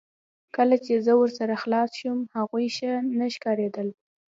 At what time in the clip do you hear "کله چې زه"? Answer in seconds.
0.55-1.13